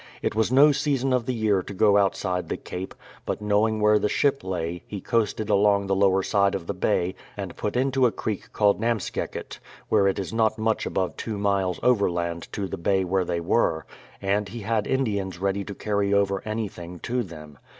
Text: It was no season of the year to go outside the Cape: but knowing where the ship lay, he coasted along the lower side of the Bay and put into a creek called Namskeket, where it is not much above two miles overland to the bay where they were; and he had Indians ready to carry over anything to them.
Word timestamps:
It 0.23 0.33
was 0.33 0.51
no 0.51 0.71
season 0.71 1.13
of 1.13 1.27
the 1.27 1.33
year 1.35 1.61
to 1.61 1.75
go 1.75 1.95
outside 1.95 2.49
the 2.49 2.57
Cape: 2.57 2.95
but 3.23 3.39
knowing 3.39 3.79
where 3.79 3.99
the 3.99 4.09
ship 4.09 4.43
lay, 4.43 4.81
he 4.87 4.99
coasted 4.99 5.47
along 5.47 5.85
the 5.85 5.95
lower 5.95 6.23
side 6.23 6.55
of 6.55 6.65
the 6.65 6.73
Bay 6.73 7.13
and 7.37 7.55
put 7.55 7.75
into 7.75 8.07
a 8.07 8.11
creek 8.11 8.51
called 8.51 8.81
Namskeket, 8.81 9.59
where 9.89 10.07
it 10.07 10.17
is 10.17 10.33
not 10.33 10.57
much 10.57 10.87
above 10.87 11.15
two 11.17 11.37
miles 11.37 11.79
overland 11.83 12.51
to 12.53 12.67
the 12.67 12.77
bay 12.79 13.03
where 13.03 13.25
they 13.25 13.39
were; 13.39 13.85
and 14.19 14.49
he 14.49 14.61
had 14.61 14.87
Indians 14.87 15.37
ready 15.37 15.63
to 15.63 15.75
carry 15.75 16.15
over 16.15 16.41
anything 16.47 16.97
to 17.01 17.21
them. 17.21 17.59